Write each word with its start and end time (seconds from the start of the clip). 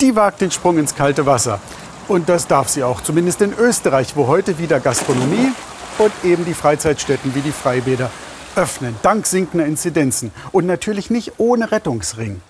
die 0.00 0.16
wagt 0.16 0.40
den 0.40 0.50
Sprung 0.50 0.78
ins 0.78 0.96
kalte 0.96 1.26
Wasser. 1.26 1.60
Und 2.08 2.28
das 2.28 2.48
darf 2.48 2.68
sie 2.68 2.82
auch, 2.82 3.02
zumindest 3.02 3.40
in 3.40 3.52
Österreich, 3.52 4.16
wo 4.16 4.26
heute 4.26 4.58
wieder 4.58 4.80
Gastronomie 4.80 5.52
und 5.98 6.12
eben 6.24 6.44
die 6.44 6.54
Freizeitstätten 6.54 7.32
wie 7.36 7.40
die 7.40 7.52
Freibäder 7.52 8.10
öffnen, 8.56 8.96
dank 9.02 9.26
sinkender 9.26 9.64
Inzidenzen. 9.64 10.32
Und 10.50 10.66
natürlich 10.66 11.08
nicht 11.08 11.34
ohne 11.38 11.70
Rettungsring. 11.70 12.42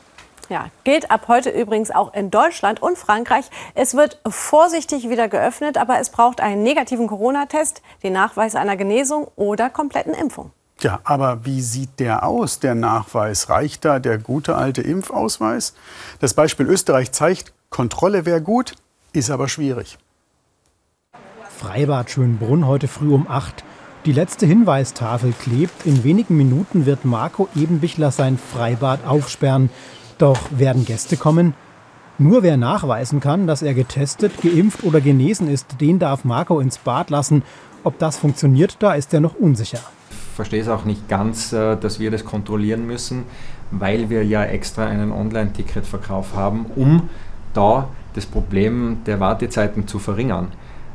Ja, 0.48 0.70
gilt 0.84 1.10
ab 1.10 1.28
heute 1.28 1.50
übrigens 1.50 1.90
auch 1.90 2.14
in 2.14 2.30
Deutschland 2.30 2.80
und 2.80 2.96
Frankreich. 2.96 3.50
Es 3.74 3.94
wird 3.94 4.18
vorsichtig 4.26 5.10
wieder 5.10 5.28
geöffnet, 5.28 5.76
aber 5.76 6.00
es 6.00 6.08
braucht 6.08 6.40
einen 6.40 6.62
negativen 6.62 7.06
Corona-Test, 7.06 7.82
den 8.02 8.14
Nachweis 8.14 8.54
einer 8.54 8.78
Genesung 8.78 9.28
oder 9.36 9.68
kompletten 9.68 10.14
Impfung. 10.14 10.52
Ja, 10.82 10.98
aber 11.04 11.44
wie 11.44 11.60
sieht 11.60 12.00
der 12.00 12.24
aus, 12.24 12.58
der 12.58 12.74
Nachweis? 12.74 13.48
Reicht 13.48 13.84
da 13.84 14.00
der 14.00 14.18
gute 14.18 14.56
alte 14.56 14.82
Impfausweis? 14.82 15.74
Das 16.18 16.34
Beispiel 16.34 16.66
Österreich 16.66 17.12
zeigt, 17.12 17.52
Kontrolle 17.70 18.26
wäre 18.26 18.42
gut, 18.42 18.74
ist 19.12 19.30
aber 19.30 19.48
schwierig. 19.48 19.98
Freibad 21.56 22.10
Schönbrunn 22.10 22.66
heute 22.66 22.88
früh 22.88 23.14
um 23.14 23.28
8. 23.28 23.62
Die 24.06 24.12
letzte 24.12 24.46
Hinweistafel 24.46 25.32
klebt. 25.32 25.86
In 25.86 26.02
wenigen 26.02 26.36
Minuten 26.36 26.84
wird 26.86 27.04
Marco 27.04 27.48
Ebenbichler 27.54 28.10
sein 28.10 28.36
Freibad 28.36 29.06
aufsperren. 29.06 29.70
Doch 30.18 30.40
werden 30.50 30.84
Gäste 30.84 31.16
kommen? 31.16 31.54
Nur 32.18 32.42
wer 32.42 32.56
nachweisen 32.56 33.20
kann, 33.20 33.46
dass 33.46 33.62
er 33.62 33.74
getestet, 33.74 34.42
geimpft 34.42 34.82
oder 34.82 35.00
genesen 35.00 35.48
ist, 35.48 35.80
den 35.80 36.00
darf 36.00 36.24
Marco 36.24 36.58
ins 36.58 36.78
Bad 36.78 37.10
lassen. 37.10 37.44
Ob 37.84 38.00
das 38.00 38.16
funktioniert, 38.16 38.76
da 38.80 38.94
ist 38.94 39.14
er 39.14 39.20
noch 39.20 39.34
unsicher. 39.36 39.80
Verstehe 40.34 40.62
es 40.62 40.68
auch 40.68 40.84
nicht 40.84 41.08
ganz, 41.08 41.52
äh, 41.52 41.76
dass 41.76 42.00
wir 42.00 42.10
das 42.10 42.24
kontrollieren 42.24 42.86
müssen, 42.86 43.24
weil 43.70 44.08
wir 44.08 44.24
ja 44.24 44.44
extra 44.44 44.86
einen 44.86 45.12
Online-Ticketverkauf 45.12 46.34
haben, 46.34 46.66
um 46.74 47.10
da 47.52 47.88
das 48.14 48.26
Problem 48.26 48.98
der 49.06 49.20
Wartezeiten 49.20 49.86
zu 49.86 49.98
verringern. 49.98 50.48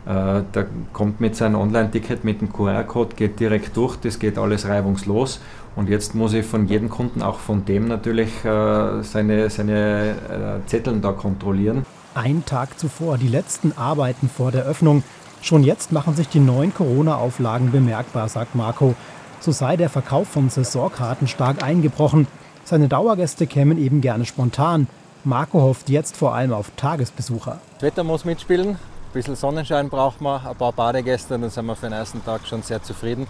Äh, 0.05 0.43
da 0.51 0.65
kommt 0.93 1.19
mit 1.19 1.35
seinem 1.35 1.55
Online-Ticket 1.55 2.23
mit 2.23 2.41
dem 2.41 2.51
QR-Code, 2.51 3.15
geht 3.15 3.39
direkt 3.39 3.77
durch, 3.77 3.97
das 3.97 4.17
geht 4.17 4.37
alles 4.37 4.67
reibungslos. 4.67 5.39
Und 5.75 5.89
jetzt 5.89 6.15
muss 6.15 6.33
ich 6.33 6.45
von 6.45 6.67
jedem 6.67 6.89
Kunden, 6.89 7.21
auch 7.21 7.37
von 7.37 7.63
dem 7.65 7.87
natürlich, 7.87 8.43
äh, 8.43 9.03
seine, 9.03 9.51
seine 9.51 10.61
Zetteln 10.65 11.01
da 11.03 11.11
kontrollieren. 11.11 11.85
Ein 12.15 12.43
Tag 12.45 12.79
zuvor, 12.79 13.19
die 13.19 13.27
letzten 13.27 13.73
Arbeiten 13.77 14.27
vor 14.27 14.51
der 14.51 14.65
Öffnung. 14.65 15.03
Schon 15.43 15.63
jetzt 15.63 15.91
machen 15.91 16.15
sich 16.15 16.27
die 16.27 16.39
neuen 16.39 16.73
Corona-Auflagen 16.73 17.71
bemerkbar, 17.71 18.27
sagt 18.27 18.55
Marco. 18.55 18.95
So 19.39 19.51
sei 19.51 19.77
der 19.77 19.89
Verkauf 19.89 20.27
von 20.27 20.49
Saisonkarten 20.49 21.27
stark 21.27 21.63
eingebrochen. 21.63 22.27
Seine 22.63 22.87
Dauergäste 22.87 23.47
kämen 23.47 23.77
eben 23.77 24.01
gerne 24.01 24.25
spontan. 24.25 24.87
Marco 25.23 25.61
hofft 25.61 25.89
jetzt 25.89 26.17
vor 26.17 26.33
allem 26.35 26.53
auf 26.53 26.71
Tagesbesucher. 26.75 27.59
Das 27.75 27.83
Wetter 27.83 28.03
muss 28.03 28.25
mitspielen. 28.25 28.69
Ein 28.69 29.13
bisschen 29.13 29.35
Sonnenschein 29.35 29.89
braucht 29.89 30.21
man, 30.21 30.45
ein 30.45 30.55
paar 30.55 30.73
Badegäste, 30.73 31.39
dann 31.39 31.49
sind 31.49 31.65
wir 31.65 31.75
für 31.75 31.87
den 31.87 31.93
ersten 31.93 32.23
Tag 32.23 32.45
schon 32.45 32.61
sehr 32.61 32.83
zufrieden. 32.83 33.27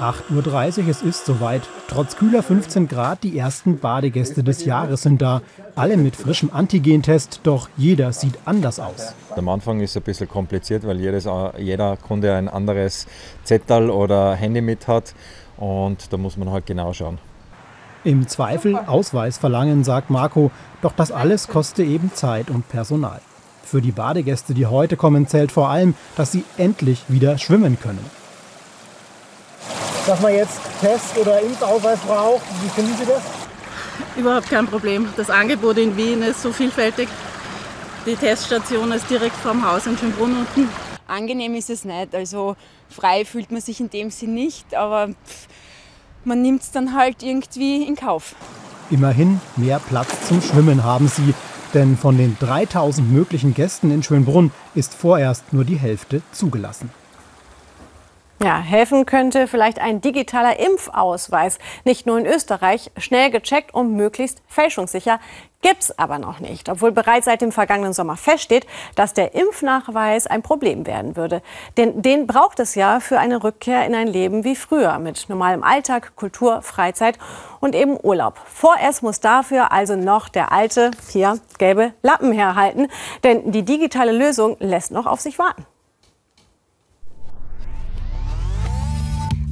8.30 0.00 0.84
Uhr, 0.84 0.88
es 0.88 1.02
ist 1.02 1.26
soweit. 1.26 1.62
Trotz 1.86 2.16
kühler 2.16 2.42
15 2.42 2.88
Grad, 2.88 3.22
die 3.22 3.38
ersten 3.38 3.78
Badegäste 3.78 4.42
des 4.42 4.64
Jahres 4.64 5.02
sind 5.02 5.20
da. 5.20 5.42
Alle 5.76 5.98
mit 5.98 6.16
frischem 6.16 6.50
Antigentest, 6.50 7.40
doch 7.42 7.68
jeder 7.76 8.12
sieht 8.14 8.38
anders 8.46 8.80
aus. 8.80 9.14
Am 9.36 9.48
Anfang 9.50 9.80
ist 9.80 9.90
es 9.90 9.96
ein 9.98 10.02
bisschen 10.02 10.28
kompliziert, 10.28 10.86
weil 10.86 10.98
jedes, 11.00 11.28
jeder 11.58 11.98
Kunde 11.98 12.34
ein 12.34 12.48
anderes 12.48 13.06
Zettel 13.44 13.90
oder 13.90 14.34
Handy 14.34 14.62
mit 14.62 14.88
hat 14.88 15.14
und 15.58 16.10
da 16.10 16.16
muss 16.16 16.38
man 16.38 16.50
halt 16.50 16.64
genau 16.64 16.94
schauen. 16.94 17.18
Im 18.02 18.26
Zweifel 18.26 18.76
Ausweis 18.76 19.36
verlangen, 19.36 19.84
sagt 19.84 20.08
Marco, 20.08 20.50
doch 20.80 20.92
das 20.92 21.12
alles 21.12 21.48
koste 21.48 21.82
eben 21.82 22.10
Zeit 22.14 22.48
und 22.48 22.66
Personal. 22.70 23.20
Für 23.62 23.82
die 23.82 23.92
Badegäste, 23.92 24.54
die 24.54 24.64
heute 24.64 24.96
kommen, 24.96 25.28
zählt 25.28 25.52
vor 25.52 25.68
allem, 25.68 25.94
dass 26.16 26.32
sie 26.32 26.44
endlich 26.56 27.04
wieder 27.08 27.36
schwimmen 27.36 27.78
können. 27.78 28.19
Dass 30.06 30.20
man 30.20 30.34
jetzt 30.34 30.60
Test 30.80 31.16
oder 31.18 31.40
Impfausweis 31.40 31.98
braucht, 32.00 32.42
wie 32.62 32.68
finden 32.68 32.96
Sie 32.96 33.04
das? 33.06 33.22
Überhaupt 34.16 34.48
kein 34.48 34.66
Problem. 34.66 35.08
Das 35.16 35.30
Angebot 35.30 35.78
in 35.78 35.96
Wien 35.96 36.22
ist 36.22 36.42
so 36.42 36.52
vielfältig. 36.52 37.08
Die 38.06 38.16
Teststation 38.16 38.92
ist 38.92 39.08
direkt 39.10 39.36
vorm 39.36 39.64
Haus 39.64 39.86
in 39.86 39.96
Schönbrunn 39.96 40.38
unten. 40.38 40.68
Angenehm 41.06 41.54
ist 41.54 41.70
es 41.70 41.84
nicht. 41.84 42.14
Also 42.14 42.56
frei 42.88 43.24
fühlt 43.24 43.52
man 43.52 43.60
sich 43.60 43.78
in 43.80 43.90
dem 43.90 44.10
Sinn 44.10 44.34
nicht, 44.34 44.74
aber 44.74 45.08
pff, 45.08 45.48
man 46.24 46.40
nimmt 46.40 46.62
es 46.62 46.70
dann 46.70 46.94
halt 46.94 47.22
irgendwie 47.22 47.84
in 47.84 47.96
Kauf. 47.96 48.34
Immerhin 48.90 49.40
mehr 49.56 49.80
Platz 49.80 50.28
zum 50.28 50.40
Schwimmen 50.40 50.82
haben 50.82 51.08
sie, 51.08 51.34
denn 51.74 51.96
von 51.96 52.16
den 52.16 52.36
3000 52.40 53.10
möglichen 53.10 53.54
Gästen 53.54 53.90
in 53.90 54.02
Schönbrunn 54.02 54.50
ist 54.74 54.94
vorerst 54.94 55.52
nur 55.52 55.64
die 55.64 55.78
Hälfte 55.78 56.22
zugelassen. 56.32 56.90
Ja, 58.42 58.58
helfen 58.58 59.04
könnte 59.04 59.46
vielleicht 59.46 59.78
ein 59.80 60.00
digitaler 60.00 60.58
Impfausweis. 60.58 61.58
Nicht 61.84 62.06
nur 62.06 62.18
in 62.18 62.24
Österreich, 62.24 62.90
schnell 62.96 63.30
gecheckt 63.30 63.74
und 63.74 63.94
möglichst 63.94 64.40
fälschungssicher. 64.46 65.20
Gibt's 65.60 65.98
aber 65.98 66.18
noch 66.18 66.40
nicht, 66.40 66.70
obwohl 66.70 66.90
bereits 66.90 67.26
seit 67.26 67.42
dem 67.42 67.52
vergangenen 67.52 67.92
Sommer 67.92 68.16
feststeht, 68.16 68.66
dass 68.94 69.12
der 69.12 69.34
Impfnachweis 69.34 70.26
ein 70.26 70.40
Problem 70.40 70.86
werden 70.86 71.16
würde. 71.16 71.42
Denn 71.76 72.00
den 72.00 72.26
braucht 72.26 72.60
es 72.60 72.74
ja 72.76 73.00
für 73.00 73.18
eine 73.18 73.44
Rückkehr 73.44 73.84
in 73.84 73.94
ein 73.94 74.08
Leben 74.08 74.42
wie 74.42 74.56
früher 74.56 74.98
mit 74.98 75.28
normalem 75.28 75.62
Alltag, 75.62 76.16
Kultur, 76.16 76.62
Freizeit 76.62 77.18
und 77.60 77.74
eben 77.74 77.98
Urlaub. 78.02 78.40
Vorerst 78.46 79.02
muss 79.02 79.20
dafür 79.20 79.70
also 79.70 79.96
noch 79.96 80.30
der 80.30 80.50
alte, 80.50 80.92
hier 81.10 81.38
gelbe 81.58 81.92
Lappen 82.00 82.32
herhalten, 82.32 82.88
denn 83.22 83.52
die 83.52 83.66
digitale 83.66 84.12
Lösung 84.12 84.56
lässt 84.60 84.92
noch 84.92 85.04
auf 85.04 85.20
sich 85.20 85.38
warten. 85.38 85.66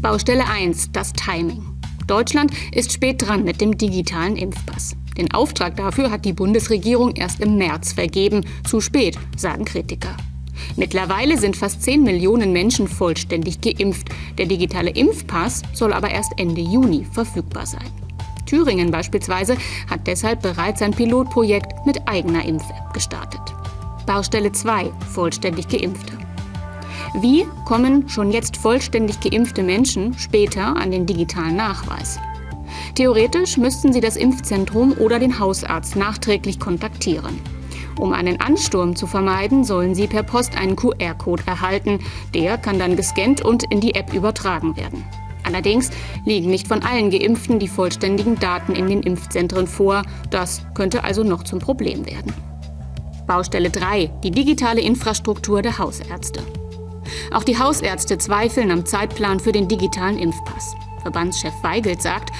Baustelle 0.00 0.47
1, 0.48 0.92
das 0.92 1.12
Timing. 1.12 1.64
Deutschland 2.06 2.53
ist 2.72 2.92
spät 2.92 3.26
dran 3.26 3.42
mit 3.42 3.60
dem 3.60 3.76
digitalen 3.76 4.36
Impfpass. 4.36 4.94
Den 5.16 5.32
Auftrag 5.32 5.75
dafür 5.75 6.12
hat 6.12 6.25
die 6.25 6.32
Bundesregierung 6.32 7.16
erst 7.16 7.41
im 7.41 7.59
März 7.59 7.94
vergeben. 7.94 8.44
Zu 8.64 8.81
spät, 8.81 9.19
sagen 9.36 9.64
Kritiker. 9.64 10.16
Mittlerweile 10.76 11.36
sind 11.36 11.56
fast 11.56 11.82
10 11.82 12.04
Millionen 12.04 12.53
Menschen 12.53 12.86
vollständig 12.86 13.60
geimpft. 13.60 14.09
Der 14.38 14.47
digitale 14.47 14.91
Impfpass 14.91 15.62
soll 15.72 15.92
aber 15.92 16.10
erst 16.10 16.32
Ende 16.36 16.60
Juni 16.60 17.04
verfügbar 17.04 17.66
sein. 17.66 17.91
Thüringen 18.47 18.92
beispielsweise 18.92 19.56
hat 19.91 20.06
deshalb 20.06 20.42
bereits 20.42 20.80
ein 20.80 20.92
Pilotprojekt 20.92 21.84
mit 21.86 22.09
eigener 22.09 22.44
Impf-App 22.44 22.94
gestartet. 22.94 23.42
Baustelle 24.06 24.53
2, 24.53 24.92
vollständig 25.12 25.66
Geimpfte. 25.66 26.28
Wie 27.14 27.46
kommen 27.64 28.08
schon 28.08 28.30
jetzt 28.30 28.56
vollständig 28.56 29.20
geimpfte 29.20 29.62
Menschen 29.62 30.16
später 30.19 30.76
an 30.76 30.91
den 30.91 31.06
digitalen 31.06 31.56
Nachweis? 31.56 32.19
Theoretisch 32.94 33.56
müssten 33.56 33.92
sie 33.92 34.00
das 34.00 34.16
Impfzentrum 34.16 34.92
oder 34.98 35.18
den 35.18 35.38
Hausarzt 35.38 35.97
nachträglich 35.97 36.60
kontaktieren. 36.60 37.41
Um 37.98 38.12
einen 38.12 38.41
Ansturm 38.41 38.94
zu 38.94 39.06
vermeiden, 39.06 39.64
sollen 39.64 39.94
sie 39.94 40.06
per 40.06 40.22
Post 40.22 40.56
einen 40.56 40.76
QR-Code 40.76 41.42
erhalten. 41.47 41.98
Der 42.34 42.58
kann 42.58 42.78
dann 42.78 42.94
gescannt 42.94 43.41
und 43.44 43.64
in 43.72 43.80
die 43.80 43.94
App 43.94 44.12
übertragen 44.12 44.76
werden. 44.76 45.04
Allerdings 45.42 45.91
liegen 46.24 46.50
nicht 46.50 46.68
von 46.68 46.82
allen 46.82 47.10
Geimpften 47.10 47.58
die 47.58 47.68
vollständigen 47.68 48.38
Daten 48.38 48.74
in 48.74 48.86
den 48.86 49.02
Impfzentren 49.02 49.66
vor. 49.66 50.02
Das 50.30 50.62
könnte 50.74 51.04
also 51.04 51.24
noch 51.24 51.42
zum 51.42 51.58
Problem 51.58 52.06
werden. 52.06 52.34
Baustelle 53.26 53.70
3. 53.70 54.10
Die 54.22 54.30
digitale 54.30 54.80
Infrastruktur 54.80 55.62
der 55.62 55.78
Hausärzte. 55.78 56.42
Auch 57.32 57.44
die 57.44 57.58
Hausärzte 57.58 58.19
zweifeln 58.19 58.70
am 58.70 58.86
Zeitplan 58.86 59.41
für 59.41 59.52
den 59.52 59.69
digitalen 59.69 60.19
Impfpass. 60.19 60.74
Verbandschef 61.02 61.54
Weigelt 61.62 62.02
sagt, 62.02 62.30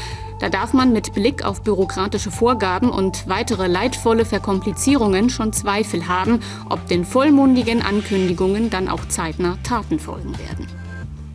da 0.41 0.49
darf 0.49 0.73
man 0.73 0.93
mit 0.93 1.15
Blick 1.15 1.45
auf 1.45 1.63
bürokratische 1.63 2.31
Vorgaben 2.31 2.91
und 2.91 3.29
weitere 3.29 3.67
leidvolle 3.67 4.25
Verkomplizierungen 4.25 5.31
schon 5.31 5.53
Zweifel 5.53 6.07
haben, 6.07 6.41
ob 6.69 6.87
den 6.87 7.05
vollmundigen 7.05 7.83
Ankündigungen 7.83 8.71
dann 8.71 8.89
auch 8.89 9.07
zeitnah 9.09 9.59
Taten 9.65 9.99
folgen 9.99 10.39
werden. 10.39 10.67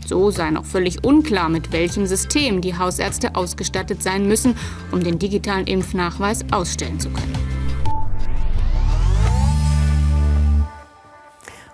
So 0.05 0.31
sei 0.31 0.51
noch 0.51 0.65
völlig 0.65 1.03
unklar, 1.03 1.49
mit 1.49 1.71
welchem 1.71 2.05
System 2.05 2.61
die 2.61 2.77
Hausärzte 2.77 3.35
ausgestattet 3.35 4.03
sein 4.03 4.27
müssen, 4.27 4.55
um 4.91 5.03
den 5.03 5.19
digitalen 5.19 5.67
Impfnachweis 5.67 6.45
ausstellen 6.51 6.99
zu 6.99 7.09
können. 7.09 7.52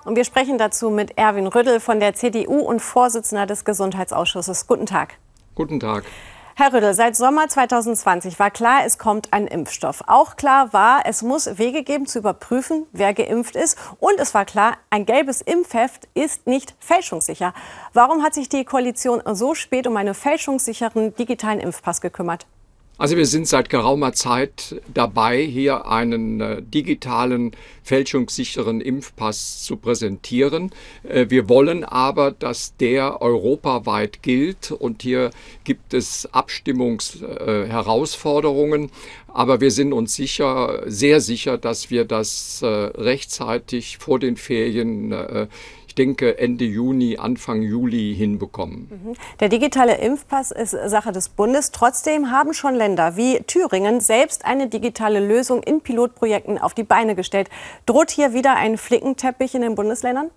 Und 0.10 0.16
wir 0.16 0.26
sprechen 0.26 0.58
dazu 0.58 0.90
mit 0.90 1.20
Erwin 1.20 1.46
Rüttel 1.46 1.80
von 1.80 2.00
der 2.00 2.16
CDU 2.16 2.62
und 2.62 2.80
Vorsitzender 2.80 3.46
des 3.46 3.64
Gesundheitsausschusses. 3.64 4.66
Guten 4.66 4.88
Tag. 4.88 5.20
Guten 5.54 5.80
Tag. 5.80 6.04
Herr 6.56 6.74
Rüttel, 6.74 6.96
seit 6.96 7.16
Sommer 7.16 7.48
2020 7.48 8.40
war 8.40 8.50
klar, 8.50 8.88
es 8.88 8.98
kommt 8.98 9.32
ein 9.34 9.46
Impfstoff. 9.46 10.02
Auch 10.08 10.36
klar 10.36 10.74
war, 10.74 11.04
es 11.06 11.22
muss 11.22 11.60
Wege 11.60 11.84
geben 11.84 12.08
zu 12.08 12.18
überprüfen, 12.18 12.88
wer 12.92 13.14
geimpft 13.14 13.56
ist. 13.56 13.78
Und 14.00 14.20
es 14.20 14.34
war 14.34 14.46
klar, 14.46 14.78
ein 14.90 15.06
gelbes 15.06 15.42
Impfheft 15.42 16.08
ist 16.16 16.48
nicht 16.48 16.74
fälschungssicher. 16.80 17.54
Warum 17.94 18.24
hat 18.24 18.34
sich 18.34 18.50
die 18.50 18.66
Koalition 18.66 19.22
so 19.34 19.54
spät 19.54 19.86
um 19.86 19.96
einen 19.96 20.16
fälschungssicheren 20.16 21.14
digitalen 21.14 21.60
Impfpass 21.60 22.02
gekümmert? 22.02 22.48
Also 23.00 23.16
wir 23.16 23.25
sind 23.25 23.48
seit 23.48 23.69
geraumer 23.69 24.12
Zeit 24.12 24.75
dabei, 24.94 25.42
hier 25.42 25.88
einen 25.88 26.42
äh, 26.42 26.62
digitalen, 26.62 27.54
fälschungssicheren 27.81 28.81
Impfpass 28.81 29.63
zu 29.63 29.78
präsentieren. 29.78 30.72
Äh, 31.04 31.28
wir 31.30 31.48
wollen 31.48 31.86
aber, 31.86 32.31
dass 32.31 32.75
der 32.75 33.22
europaweit 33.22 34.22
gilt 34.22 34.72
und 34.72 35.01
hier 35.01 35.30
gibt 35.63 35.94
es 35.94 36.28
Abstimmungsherausforderungen. 36.34 38.84
Äh, 38.84 38.90
aber 39.30 39.62
wir 39.62 39.72
sind 39.72 39.94
uns 39.94 40.16
sicher, 40.16 40.84
sehr 40.86 41.22
sicher, 41.22 41.57
dass 41.57 41.90
wir 41.90 42.04
das 42.04 42.62
äh, 42.62 42.68
rechtzeitig 42.68 44.00
vor 44.00 44.19
den 44.19 44.36
Ferien 44.36 45.13
äh, 45.13 45.48
denke, 46.00 46.40
Ende 46.40 46.66
Juni, 46.66 47.18
Anfang 47.18 47.62
Juli 47.62 48.16
hinbekommen. 48.16 48.88
Mhm. 48.90 49.16
Der 49.40 49.50
digitale 49.50 49.98
Impfpass 49.98 50.51
ist 50.51 50.72
Sache 50.72 51.12
des 51.12 51.30
Bundes. 51.30 51.72
Trotzdem 51.72 52.31
haben 52.31 52.54
schon 52.54 52.74
Länder 52.74 53.18
wie 53.18 53.42
Thüringen 53.46 54.00
selbst 54.00 54.46
eine 54.46 54.68
digitale 54.68 55.19
Lösung 55.19 55.62
in 55.62 55.81
Pilotprojekten 55.81 56.57
auf 56.57 56.74
die 56.74 56.84
Beine 56.84 57.16
gestellt. 57.16 57.50
Droht 57.86 58.10
hier 58.10 58.34
wieder 58.34 58.56
ein 58.56 58.78
Flickenteppich 58.78 59.54
in 59.54 59.62
den 59.62 59.75
Bundesländern? 59.75 60.31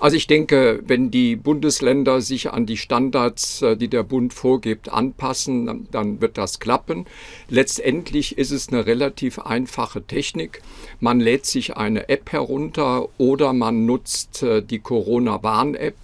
Also 0.00 0.16
ich 0.16 0.28
denke, 0.28 0.80
wenn 0.86 1.10
die 1.10 1.34
Bundesländer 1.34 2.20
sich 2.20 2.52
an 2.52 2.66
die 2.66 2.76
Standards, 2.76 3.62
äh, 3.62 3.76
die 3.76 3.88
der 3.88 4.04
Bund 4.04 4.32
vorgibt, 4.32 4.92
anpassen, 4.92 5.88
dann 5.90 6.20
wird 6.20 6.38
das 6.38 6.60
klappen. 6.60 7.06
Letztendlich 7.48 8.38
ist 8.38 8.52
es 8.52 8.68
eine 8.68 8.86
relativ 8.86 9.40
einfache 9.40 10.02
Technik. 10.02 10.62
Man 11.00 11.18
lädt 11.18 11.46
sich 11.46 11.76
eine 11.76 12.08
App 12.08 12.30
herunter 12.30 13.08
oder 13.18 13.52
man 13.52 13.86
nutzt 13.86 14.44
äh, 14.44 14.62
die 14.62 14.78
Corona-Warn-App. 14.78 15.96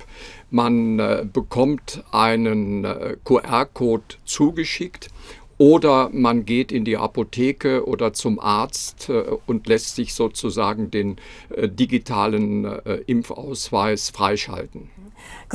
Man 0.50 0.98
äh, 0.98 1.24
bekommt 1.32 2.02
einen 2.10 2.86
QR-Code 3.24 4.04
zugeschickt 4.24 5.08
oder 5.58 6.10
man 6.12 6.44
geht 6.44 6.72
in 6.72 6.84
die 6.84 6.96
Apotheke 6.96 7.86
oder 7.86 8.12
zum 8.12 8.40
Arzt 8.40 9.08
äh, 9.08 9.24
und 9.46 9.66
lässt 9.66 9.94
sich 9.96 10.14
sozusagen 10.14 10.90
den 10.90 11.16
äh, 11.50 11.68
digitalen 11.68 12.64
äh, 12.64 12.96
Impfausweis 13.06 14.10
freischalten. 14.10 14.90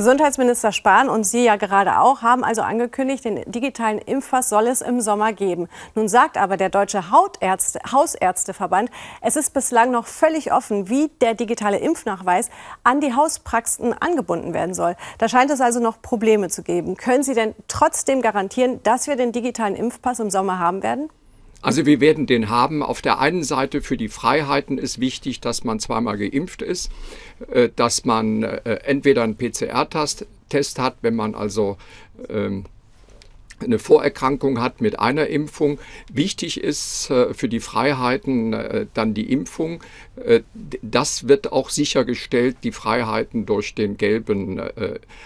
Gesundheitsminister 0.00 0.72
Spahn 0.72 1.10
und 1.10 1.24
Sie 1.24 1.44
ja 1.44 1.56
gerade 1.56 1.98
auch 1.98 2.22
haben 2.22 2.42
also 2.42 2.62
angekündigt, 2.62 3.22
den 3.22 3.42
digitalen 3.44 3.98
Impfpass 3.98 4.48
soll 4.48 4.66
es 4.66 4.80
im 4.80 5.02
Sommer 5.02 5.34
geben. 5.34 5.68
Nun 5.94 6.08
sagt 6.08 6.38
aber 6.38 6.56
der 6.56 6.70
Deutsche 6.70 7.10
Hautärzte, 7.10 7.80
Hausärzteverband, 7.92 8.88
es 9.20 9.36
ist 9.36 9.52
bislang 9.52 9.90
noch 9.90 10.06
völlig 10.06 10.54
offen, 10.54 10.88
wie 10.88 11.08
der 11.20 11.34
digitale 11.34 11.76
Impfnachweis 11.76 12.48
an 12.82 13.02
die 13.02 13.12
Hauspraxen 13.12 13.92
angebunden 13.92 14.54
werden 14.54 14.72
soll. 14.72 14.96
Da 15.18 15.28
scheint 15.28 15.50
es 15.50 15.60
also 15.60 15.80
noch 15.80 16.00
Probleme 16.00 16.48
zu 16.48 16.62
geben. 16.62 16.96
Können 16.96 17.22
Sie 17.22 17.34
denn 17.34 17.54
trotzdem 17.68 18.22
garantieren, 18.22 18.82
dass 18.82 19.06
wir 19.06 19.16
den 19.16 19.32
digitalen 19.32 19.76
Impfpass 19.76 20.18
im 20.18 20.30
Sommer 20.30 20.58
haben 20.58 20.82
werden? 20.82 21.10
Also 21.62 21.84
wir 21.86 22.00
werden 22.00 22.26
den 22.26 22.48
haben. 22.48 22.82
Auf 22.82 23.02
der 23.02 23.18
einen 23.18 23.44
Seite 23.44 23.82
für 23.82 23.96
die 23.96 24.08
Freiheiten 24.08 24.78
ist 24.78 25.00
wichtig, 25.00 25.40
dass 25.40 25.64
man 25.64 25.78
zweimal 25.78 26.16
geimpft 26.16 26.62
ist, 26.62 26.90
äh, 27.50 27.68
dass 27.74 28.04
man 28.04 28.42
äh, 28.42 28.80
entweder 28.84 29.22
einen 29.22 29.36
PCR-Test 29.36 30.78
hat, 30.78 30.96
wenn 31.02 31.14
man 31.14 31.34
also 31.34 31.76
ähm, 32.28 32.64
eine 33.62 33.78
Vorerkrankung 33.78 34.60
hat 34.60 34.80
mit 34.80 34.98
einer 34.98 35.26
Impfung. 35.26 35.78
Wichtig 36.12 36.60
ist 36.60 37.10
äh, 37.10 37.34
für 37.34 37.48
die 37.48 37.60
Freiheiten 37.60 38.52
äh, 38.52 38.86
dann 38.94 39.14
die 39.14 39.32
Impfung. 39.32 39.82
Äh, 40.16 40.40
das 40.82 41.28
wird 41.28 41.52
auch 41.52 41.70
sichergestellt, 41.70 42.58
die 42.64 42.72
Freiheiten 42.72 43.46
durch 43.46 43.74
den 43.74 43.96
gelben 43.96 44.60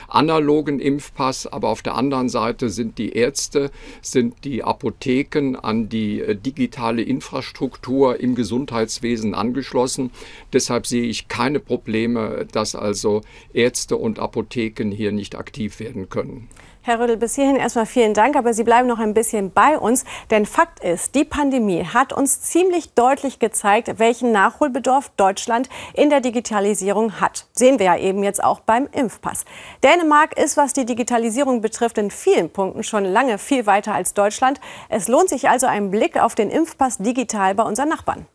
analogen 0.08 0.80
Impfpass. 0.80 1.46
Aber 1.46 1.68
auf 1.68 1.82
der 1.82 1.94
anderen 1.94 2.28
Seite 2.28 2.70
sind 2.70 2.98
die 2.98 3.12
Ärzte, 3.12 3.70
sind 4.02 4.44
die 4.44 4.62
Apotheken 4.62 5.56
an 5.56 5.88
die 5.88 6.22
digitale 6.44 7.02
Infrastruktur 7.02 8.20
im 8.20 8.34
Gesundheitswesen 8.34 9.34
angeschlossen. 9.34 10.10
Deshalb 10.52 10.86
sehe 10.86 11.04
ich 11.04 11.28
keine 11.28 11.60
Probleme, 11.60 12.46
dass 12.52 12.74
also 12.74 13.22
Ärzte 13.52 13.96
und 13.96 14.18
Apotheken 14.18 14.90
hier 14.90 15.12
nicht 15.12 15.36
aktiv 15.36 15.80
werden 15.80 16.08
können. 16.08 16.48
Herr 16.86 17.00
Rödel, 17.00 17.16
bis 17.16 17.34
hierhin 17.34 17.56
erstmal 17.56 17.86
vielen 17.86 18.12
Dank, 18.12 18.36
aber 18.36 18.52
Sie 18.52 18.62
bleiben 18.62 18.86
noch 18.86 18.98
ein 18.98 19.14
bisschen 19.14 19.50
bei 19.50 19.78
uns. 19.78 20.04
Denn 20.30 20.44
Fakt 20.44 20.84
ist, 20.84 21.14
die 21.14 21.24
Pandemie 21.24 21.82
hat 21.82 22.12
uns 22.12 22.42
ziemlich 22.42 22.92
deutlich 22.92 23.38
gezeigt, 23.38 23.98
welchen 23.98 24.32
Nachholbedarf 24.32 25.10
Deutschland 25.16 25.70
in 25.94 26.10
der 26.10 26.20
Digitalisierung 26.20 27.22
hat. 27.22 27.46
Sehen 27.52 27.78
wir 27.78 27.86
ja 27.86 27.96
eben 27.96 28.22
jetzt 28.22 28.44
auch 28.44 28.60
beim 28.60 28.86
Impfpass. 28.92 29.46
Dänemark 29.82 30.38
ist, 30.38 30.58
was 30.58 30.74
die 30.74 30.84
Digitalisierung 30.84 31.62
betrifft, 31.62 31.96
in 31.96 32.10
vielen 32.10 32.50
Punkten 32.50 32.82
schon 32.82 33.06
lange 33.06 33.38
viel 33.38 33.64
weiter 33.64 33.94
als 33.94 34.12
Deutschland. 34.12 34.60
Es 34.90 35.08
lohnt 35.08 35.30
sich 35.30 35.48
also 35.48 35.66
ein 35.66 35.90
Blick 35.90 36.20
auf 36.20 36.34
den 36.34 36.50
Impfpass 36.50 36.98
digital 36.98 37.54
bei 37.54 37.62
unseren 37.62 37.88
Nachbarn. 37.88 38.26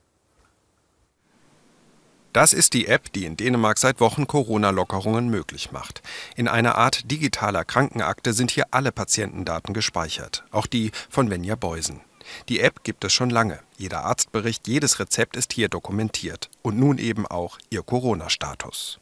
Das 2.34 2.54
ist 2.54 2.74
die 2.74 2.88
App, 2.88 3.12
die 3.14 3.26
in 3.26 3.38
Dänemark 3.38 3.80
seit 3.80 4.00
Wochen 4.00 4.28
Corona-Lockerungen 4.28 5.30
möglich 5.30 5.72
macht. 5.72 6.04
In 6.36 6.48
einer 6.48 6.76
Art 6.76 7.10
digitaler 7.10 7.66
Krankenakte 7.66 8.34
sind 8.34 8.52
hier 8.52 8.66
alle 8.72 8.92
Patientendaten 8.92 9.74
gespeichert, 9.74 10.44
auch 10.52 10.68
die 10.68 10.92
von 11.10 11.32
Venja 11.32 11.56
Beusen. 11.56 12.02
Die 12.48 12.60
App 12.60 12.84
gibt 12.84 13.04
es 13.04 13.14
schon 13.14 13.32
lange. 13.32 13.60
Jeder 13.78 14.04
Arztbericht, 14.06 14.68
jedes 14.68 15.00
Rezept 15.00 15.36
ist 15.36 15.54
hier 15.54 15.70
dokumentiert. 15.70 16.50
Und 16.62 16.78
nun 16.78 17.00
eben 17.00 17.26
auch 17.26 17.58
ihr 17.72 17.82
Corona-Status. 17.82 19.00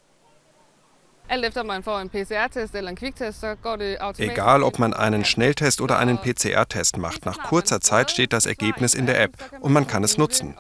Egal, 4.18 4.64
ob 4.64 4.80
man 4.80 4.94
einen 4.94 5.26
Schnelltest 5.26 5.82
oder 5.82 6.00
einen 6.00 6.20
PCR-Test 6.20 6.98
macht, 6.98 7.26
nach 7.26 7.44
kurzer 7.44 7.82
Zeit 7.82 8.12
steht 8.12 8.32
das 8.32 8.46
Ergebnis 8.46 8.94
in 8.94 9.08
der 9.08 9.20
App 9.20 9.34
und 9.60 9.74
man 9.74 9.88
kann 9.88 10.06
es 10.06 10.18
nutzen. 10.18 10.56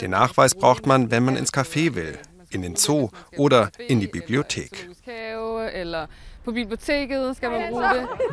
Den 0.00 0.10
Nachweis 0.10 0.54
braucht 0.54 0.86
man, 0.86 1.10
wenn 1.10 1.24
man 1.24 1.36
ins 1.36 1.52
Café 1.52 1.94
will, 1.94 2.18
in 2.50 2.62
den 2.62 2.76
Zoo 2.76 3.10
oder 3.36 3.70
in 3.88 4.00
die 4.00 4.06
Bibliothek. 4.06 4.88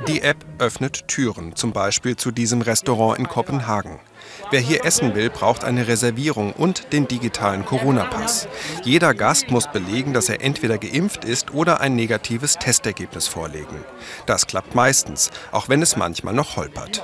Die 0.07 0.21
App 0.21 0.45
öffnet 0.59 1.07
Türen, 1.07 1.55
zum 1.55 1.73
Beispiel 1.73 2.15
zu 2.15 2.31
diesem 2.31 2.61
Restaurant 2.61 3.19
in 3.19 3.27
Kopenhagen. 3.27 3.99
Wer 4.49 4.61
hier 4.61 4.85
essen 4.85 5.13
will, 5.13 5.29
braucht 5.29 5.63
eine 5.63 5.87
Reservierung 5.87 6.53
und 6.53 6.93
den 6.93 7.07
digitalen 7.07 7.65
Corona-Pass. 7.65 8.47
Jeder 8.83 9.13
Gast 9.13 9.51
muss 9.51 9.67
belegen, 9.67 10.13
dass 10.13 10.29
er 10.29 10.41
entweder 10.41 10.77
geimpft 10.77 11.25
ist 11.25 11.53
oder 11.53 11.81
ein 11.81 11.95
negatives 11.95 12.55
Testergebnis 12.55 13.27
vorlegen. 13.27 13.83
Das 14.25 14.47
klappt 14.47 14.73
meistens, 14.73 15.29
auch 15.51 15.67
wenn 15.67 15.81
es 15.81 15.97
manchmal 15.97 16.33
noch 16.33 16.55
holpert. 16.55 17.03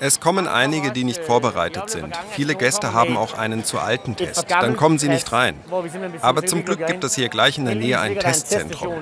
Es 0.00 0.20
kommen 0.20 0.46
einige, 0.46 0.92
die 0.92 1.04
nicht 1.04 1.22
vorbereitet 1.24 1.90
sind. 1.90 2.14
Viele 2.30 2.54
Gäste 2.54 2.92
haben 2.92 3.16
auch 3.16 3.34
einen 3.34 3.64
zu 3.64 3.78
alten 3.78 4.16
Test. 4.16 4.50
Dann 4.50 4.76
kommen 4.76 4.98
sie 4.98 5.08
nicht 5.08 5.32
rein. 5.32 5.56
Aber 6.20 6.44
zum 6.44 6.64
Glück 6.64 6.86
gibt 6.86 7.04
es 7.04 7.14
hier 7.14 7.28
gleich 7.28 7.58
in 7.58 7.64
der 7.64 7.74
Nähe 7.74 8.00
ein 8.00 8.18
Testzentrum. 8.18 8.94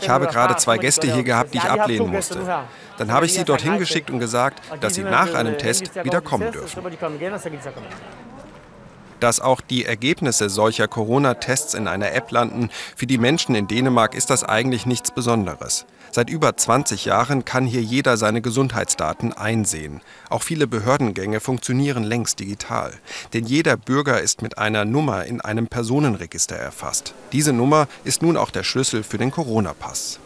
Ich 0.00 0.08
habe 0.08 0.26
gerade 0.26 0.56
zwei 0.56 0.78
Gäste 0.78 1.12
hier 1.12 1.22
gehabt, 1.22 1.54
die 1.54 1.58
ich 1.58 1.64
ablehnen 1.64 2.10
musste. 2.10 2.38
Dann 2.98 3.12
habe 3.12 3.26
ich 3.26 3.34
sie 3.34 3.44
dorthin 3.44 3.78
geschickt 3.78 4.10
und 4.10 4.18
gesagt, 4.18 4.60
dass 4.80 4.94
sie 4.94 5.02
nach 5.02 5.34
einem 5.34 5.58
Test 5.58 5.94
wieder 6.04 6.20
kommen 6.20 6.52
dürfen. 6.52 6.82
Dass 9.20 9.40
auch 9.40 9.60
die 9.60 9.84
Ergebnisse 9.84 10.48
solcher 10.48 10.88
Corona-Tests 10.88 11.74
in 11.74 11.88
einer 11.88 12.12
App 12.12 12.30
landen, 12.30 12.70
für 12.96 13.06
die 13.06 13.18
Menschen 13.18 13.54
in 13.54 13.66
Dänemark 13.66 14.14
ist 14.14 14.30
das 14.30 14.44
eigentlich 14.44 14.86
nichts 14.86 15.10
Besonderes. 15.10 15.86
Seit 16.12 16.30
über 16.30 16.56
20 16.56 17.04
Jahren 17.04 17.44
kann 17.44 17.66
hier 17.66 17.82
jeder 17.82 18.16
seine 18.16 18.40
Gesundheitsdaten 18.40 19.32
einsehen. 19.32 20.00
Auch 20.30 20.42
viele 20.42 20.66
Behördengänge 20.66 21.40
funktionieren 21.40 22.04
längst 22.04 22.40
digital. 22.40 22.92
Denn 23.34 23.44
jeder 23.44 23.76
Bürger 23.76 24.20
ist 24.20 24.40
mit 24.40 24.56
einer 24.56 24.84
Nummer 24.84 25.24
in 25.24 25.40
einem 25.40 25.66
Personenregister 25.66 26.56
erfasst. 26.56 27.14
Diese 27.32 27.52
Nummer 27.52 27.88
ist 28.04 28.22
nun 28.22 28.36
auch 28.36 28.50
der 28.50 28.62
Schlüssel 28.62 29.02
für 29.02 29.18
den 29.18 29.30
Corona-Pass. 29.30 30.20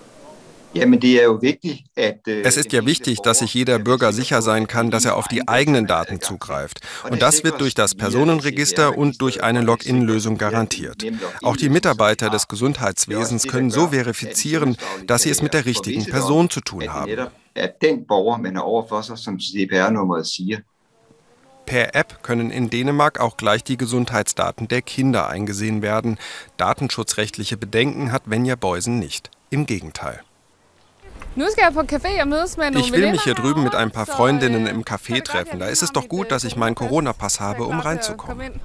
Es 0.72 2.56
ist 2.56 2.72
ja 2.72 2.86
wichtig, 2.86 3.18
dass 3.22 3.40
sich 3.40 3.54
jeder 3.54 3.78
Bürger 3.78 4.12
sicher 4.12 4.40
sein 4.40 4.68
kann, 4.68 4.90
dass 4.90 5.04
er 5.04 5.16
auf 5.16 5.26
die 5.26 5.48
eigenen 5.48 5.86
Daten 5.86 6.20
zugreift. 6.20 6.80
Und 7.10 7.22
das 7.22 7.42
wird 7.42 7.60
durch 7.60 7.74
das 7.74 7.94
Personenregister 7.94 8.96
und 8.96 9.20
durch 9.20 9.42
eine 9.42 9.62
Login-Lösung 9.62 10.38
garantiert. 10.38 11.04
Auch 11.42 11.56
die 11.56 11.68
Mitarbeiter 11.68 12.30
des 12.30 12.46
Gesundheitswesens 12.46 13.48
können 13.48 13.70
so 13.70 13.88
verifizieren, 13.88 14.76
dass 15.06 15.22
sie 15.22 15.30
es 15.30 15.42
mit 15.42 15.54
der 15.54 15.66
richtigen 15.66 16.04
Person 16.06 16.50
zu 16.50 16.60
tun 16.60 16.92
haben. 16.92 17.28
Per 21.66 21.94
App 21.94 22.22
können 22.22 22.50
in 22.50 22.70
Dänemark 22.70 23.20
auch 23.20 23.36
gleich 23.36 23.62
die 23.62 23.76
Gesundheitsdaten 23.76 24.66
der 24.68 24.82
Kinder 24.82 25.28
eingesehen 25.28 25.82
werden. 25.82 26.18
Datenschutzrechtliche 26.56 27.56
Bedenken 27.56 28.12
hat 28.12 28.22
Venja 28.26 28.56
Beusen 28.56 28.98
nicht. 28.98 29.30
Im 29.50 29.66
Gegenteil. 29.66 30.20
Ich 31.36 32.92
will 32.92 33.10
mich 33.12 33.22
hier 33.22 33.34
drüben 33.34 33.62
mit 33.62 33.74
ein 33.74 33.90
paar 33.90 34.06
Freundinnen 34.06 34.66
im 34.66 34.84
Café 34.84 35.22
treffen. 35.22 35.60
Da 35.60 35.66
ist 35.66 35.82
es 35.82 35.92
doch 35.92 36.08
gut, 36.08 36.30
dass 36.32 36.44
ich 36.44 36.56
meinen 36.56 36.74
Corona-Pass 36.74 37.40
habe, 37.40 37.64
um 37.64 37.78
reinzukommen. 37.78 38.60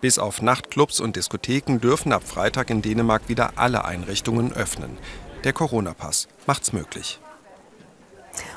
Bis 0.00 0.18
auf 0.18 0.40
Nachtclubs 0.40 1.00
und 1.00 1.16
Diskotheken 1.16 1.78
dürfen 1.78 2.12
ab 2.12 2.22
Freitag 2.24 2.70
in 2.70 2.80
Dänemark 2.82 3.28
wieder 3.28 3.54
alle 3.56 3.84
Einrichtungen 3.84 4.52
öffnen. 4.52 4.98
Der 5.42 5.52
Corona-Pass 5.52 6.28
macht's 6.46 6.72
möglich. 6.72 7.18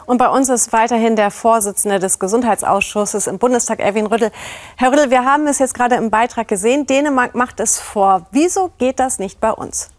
Und 0.06 0.18
bei 0.18 0.28
uns 0.28 0.50
ist 0.50 0.74
weiterhin 0.74 1.16
der 1.16 1.32
Vorsitzende 1.32 2.00
des 2.00 2.20
Gesundheitsausschusses 2.20 3.28
im 3.28 3.40
Bundestag, 3.40 3.80
Erwin 3.80 4.08
Rüttel. 4.08 4.32
Herr 4.76 4.92
Rüttel, 4.92 5.10
wir 5.10 5.24
haben 5.24 5.48
es 5.48 5.60
jetzt 5.60 5.74
gerade 5.74 5.96
im 5.96 6.10
Beitrag 6.10 6.48
gesehen. 6.48 6.86
Dänemark 6.86 7.34
macht 7.34 7.60
es 7.60 7.80
vor. 7.80 8.28
Wieso 8.32 8.72
geht 8.78 9.00
das 9.00 9.18
nicht 9.20 9.40
bei 9.40 9.52
uns? 9.52 9.90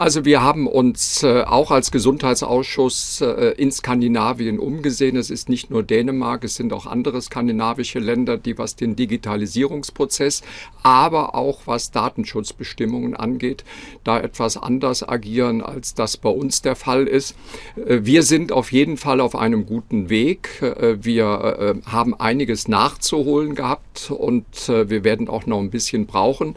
Also 0.00 0.24
wir 0.24 0.44
haben 0.44 0.68
uns 0.68 1.24
äh, 1.24 1.42
auch 1.42 1.72
als 1.72 1.90
Gesundheitsausschuss 1.90 3.20
äh, 3.20 3.54
in 3.56 3.72
Skandinavien 3.72 4.60
umgesehen. 4.60 5.16
Es 5.16 5.28
ist 5.28 5.48
nicht 5.48 5.70
nur 5.70 5.82
Dänemark, 5.82 6.44
es 6.44 6.54
sind 6.54 6.72
auch 6.72 6.86
andere 6.86 7.20
skandinavische 7.20 7.98
Länder, 7.98 8.38
die 8.38 8.58
was 8.58 8.76
den 8.76 8.94
Digitalisierungsprozess, 8.94 10.42
aber 10.84 11.34
auch 11.34 11.62
was 11.66 11.90
Datenschutzbestimmungen 11.90 13.16
angeht, 13.16 13.64
da 14.04 14.20
etwas 14.20 14.56
anders 14.56 15.06
agieren, 15.06 15.62
als 15.62 15.94
das 15.94 16.16
bei 16.16 16.30
uns 16.30 16.62
der 16.62 16.76
Fall 16.76 17.08
ist. 17.08 17.34
Äh, 17.74 18.02
wir 18.02 18.22
sind 18.22 18.52
auf 18.52 18.70
jeden 18.70 18.98
Fall 18.98 19.20
auf 19.20 19.34
einem 19.34 19.66
guten 19.66 20.10
Weg. 20.10 20.62
Äh, 20.62 20.98
wir 21.04 21.82
äh, 21.84 21.90
haben 21.90 22.14
einiges 22.14 22.68
nachzuholen 22.68 23.56
gehabt 23.56 24.12
und 24.12 24.68
äh, 24.68 24.88
wir 24.88 25.02
werden 25.02 25.26
auch 25.26 25.46
noch 25.46 25.58
ein 25.58 25.70
bisschen 25.70 26.06
brauchen, 26.06 26.54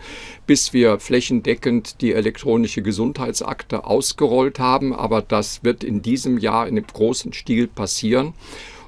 bis 0.51 0.74
wir 0.74 1.00
flächendeckend 1.00 2.01
die 2.01 2.13
elektronische 2.13 2.81
Gesundheit 2.81 3.31
Sicherheitsakte 3.31 3.86
ausgerollt 3.86 4.60
haben, 4.60 4.93
aber 4.93 5.22
das 5.22 5.63
wird 5.63 5.84
in 5.84 6.01
diesem 6.01 6.38
Jahr 6.38 6.67
in 6.67 6.77
einem 6.77 6.88
großen 6.88 7.34
Stil 7.34 7.67
passieren. 7.67 8.34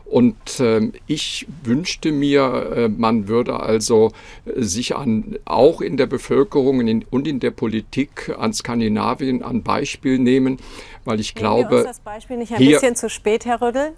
Und 0.05 0.59
äh, 0.59 0.91
ich 1.07 1.47
wünschte 1.63 2.11
mir, 2.11 2.73
äh, 2.75 2.87
man 2.87 3.27
würde 3.27 3.59
also 3.59 4.11
sich 4.45 4.95
an, 4.95 5.37
auch 5.45 5.81
in 5.81 5.97
der 5.97 6.05
Bevölkerung 6.05 7.03
und 7.09 7.27
in 7.27 7.39
der 7.39 7.49
Politik 7.51 8.31
an 8.37 8.53
Skandinavien 8.53 9.41
ein 9.41 9.63
Beispiel 9.63 10.19
nehmen, 10.19 10.57
weil 11.03 11.19
ich 11.19 11.33
Nehmen 11.33 11.45
glaube. 11.45 11.77
Uns 11.77 11.85
das 11.85 11.99
Beispiel 12.01 12.37
nicht 12.37 12.51
ein 12.51 12.59
hier, 12.59 12.79
bisschen 12.79 12.95
zu 12.95 13.09
spät, 13.09 13.45
Herr 13.45 13.61
Rüddel? 13.61 13.93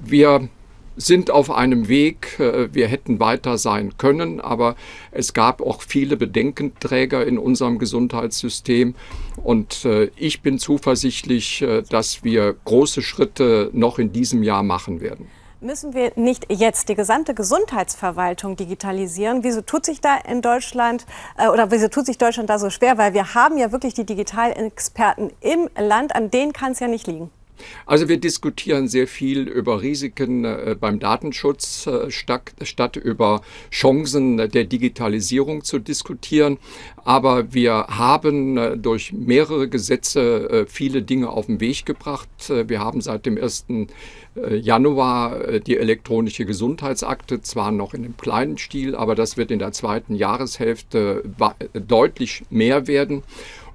Wir 0.00 0.48
sind 0.96 1.30
auf 1.30 1.50
einem 1.50 1.88
Weg. 1.88 2.38
Äh, 2.38 2.74
wir 2.74 2.88
hätten 2.88 3.20
weiter 3.20 3.58
sein 3.58 3.96
können, 3.98 4.40
aber 4.40 4.76
es 5.10 5.32
gab 5.34 5.60
auch 5.60 5.82
viele 5.82 6.16
Bedenkenträger 6.16 7.26
in 7.26 7.38
unserem 7.38 7.78
Gesundheitssystem. 7.78 8.94
Und 9.42 9.84
äh, 9.84 10.10
ich 10.16 10.42
bin 10.42 10.58
zuversichtlich, 10.58 11.62
äh, 11.62 11.82
dass 11.82 12.24
wir 12.24 12.54
große 12.64 13.02
Schritte 13.02 13.70
noch 13.72 13.98
in 13.98 14.12
diesem 14.12 14.42
Jahr 14.42 14.62
machen 14.62 15.00
werden. 15.00 15.28
Müssen 15.60 15.94
wir 15.94 16.10
nicht 16.16 16.46
jetzt 16.50 16.88
die 16.88 16.96
gesamte 16.96 17.34
Gesundheitsverwaltung 17.34 18.56
digitalisieren? 18.56 19.44
Wieso 19.44 19.60
tut 19.60 19.86
sich 19.86 20.00
da 20.00 20.16
in 20.16 20.42
Deutschland 20.42 21.06
oder 21.36 21.70
wieso 21.70 21.86
tut 21.86 22.06
sich 22.06 22.18
Deutschland 22.18 22.50
da 22.50 22.58
so 22.58 22.68
schwer? 22.68 22.98
Weil 22.98 23.14
wir 23.14 23.34
haben 23.34 23.56
ja 23.58 23.70
wirklich 23.70 23.94
die 23.94 24.04
Digitalexperten 24.04 25.30
im 25.40 25.68
Land, 25.78 26.16
an 26.16 26.32
denen 26.32 26.52
kann 26.52 26.72
es 26.72 26.80
ja 26.80 26.88
nicht 26.88 27.06
liegen. 27.06 27.30
Also 27.86 28.08
wir 28.08 28.18
diskutieren 28.18 28.88
sehr 28.88 29.06
viel 29.06 29.48
über 29.48 29.82
Risiken 29.82 30.44
äh, 30.44 30.76
beim 30.78 30.98
Datenschutz, 30.98 31.86
äh, 31.86 32.10
statt, 32.10 32.96
über 32.96 33.42
Chancen 33.70 34.36
der 34.36 34.64
Digitalisierung 34.64 35.64
zu 35.64 35.78
diskutieren. 35.78 36.58
Aber 37.04 37.52
wir 37.52 37.86
haben 37.88 38.56
äh, 38.56 38.76
durch 38.76 39.12
mehrere 39.12 39.68
Gesetze 39.68 40.50
äh, 40.50 40.66
viele 40.66 41.02
Dinge 41.02 41.30
auf 41.30 41.46
den 41.46 41.60
Weg 41.60 41.84
gebracht. 41.84 42.28
Äh, 42.48 42.68
wir 42.68 42.80
haben 42.80 43.00
seit 43.00 43.26
dem 43.26 43.36
1. 43.36 43.66
Äh, 44.34 44.56
Januar 44.56 45.58
die 45.60 45.76
elektronische 45.76 46.46
Gesundheitsakte, 46.46 47.42
zwar 47.42 47.70
noch 47.70 47.94
in 47.94 48.04
einem 48.04 48.16
kleinen 48.16 48.56
Stil, 48.56 48.94
aber 48.94 49.14
das 49.14 49.36
wird 49.36 49.50
in 49.50 49.58
der 49.58 49.72
zweiten 49.72 50.14
Jahreshälfte 50.14 51.22
deutlich 51.74 52.44
mehr 52.48 52.86
werden. 52.86 53.22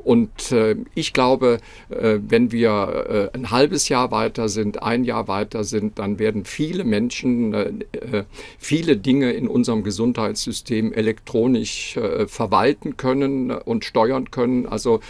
Und 0.07 0.53
äh, 0.53 0.77
ich 0.95 1.11
glaube, 1.11 1.59
äh, 1.89 2.19
wenn 2.25 2.53
wir 2.53 3.29
äh, 3.33 3.37
ein 3.37 3.51
halbes 3.51 3.89
Jahr 3.89 4.09
weiter 4.09 4.47
sind, 4.47 4.81
ein 4.81 5.03
Jahr 5.03 5.27
weiter 5.27 5.65
sind, 5.65 5.99
dann 5.99 6.17
werden 6.17 6.45
viele 6.45 6.85
Menschen 6.85 7.53
äh, 7.53 7.73
äh, 7.91 8.23
viele 8.57 8.95
Dinge 8.95 9.33
in 9.33 9.49
unserem 9.49 9.83
Gesundheitssystem 9.83 10.93
elektronisch 10.93 11.97
äh, 11.97 12.25
verwalten 12.25 12.95
können 12.95 13.51
und 13.51 13.83
steuern 13.83 14.31
können. 14.31 14.65
Also 14.65 15.01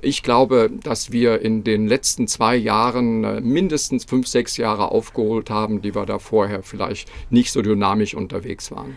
ich 0.00 0.22
glaube, 0.22 0.70
dass 0.84 1.12
wir 1.12 1.42
in 1.42 1.62
den 1.62 1.86
letzten 1.86 2.26
zwei 2.26 2.56
Jahren 2.56 3.46
mindestens 3.46 4.06
fünf, 4.06 4.26
sechs 4.26 4.56
Jahre 4.56 4.90
aufgeholt 4.90 5.50
haben, 5.50 5.82
die 5.82 5.94
wir 5.94 6.06
da 6.06 6.18
vorher 6.18 6.62
vielleicht 6.62 7.12
nicht 7.28 7.52
so 7.52 7.60
dynamisch 7.60 8.14
unterwegs 8.14 8.70
waren. 8.70 8.96